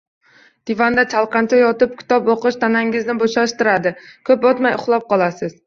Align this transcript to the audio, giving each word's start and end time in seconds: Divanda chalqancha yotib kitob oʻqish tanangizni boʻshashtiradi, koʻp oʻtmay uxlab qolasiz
Divanda 0.69 1.03
chalqancha 1.11 1.59
yotib 1.59 1.93
kitob 1.99 2.33
oʻqish 2.35 2.59
tanangizni 2.65 3.17
boʻshashtiradi, 3.21 3.95
koʻp 4.31 4.51
oʻtmay 4.53 4.77
uxlab 4.83 5.11
qolasiz 5.17 5.59